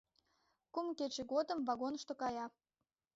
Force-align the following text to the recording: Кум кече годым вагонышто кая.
Кум 0.73 0.87
кече 0.97 1.23
годым 1.31 1.59
вагонышто 1.67 2.13
кая. 2.21 2.45